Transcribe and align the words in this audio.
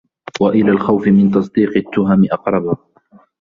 وَإِلَى 0.41 0.71
الْخَوْفِ 0.71 1.07
مِنْ 1.07 1.31
تَصْدِيقِ 1.31 1.77
التُّهَمِ 1.77 2.25
أَقْرَبَ 2.31 2.77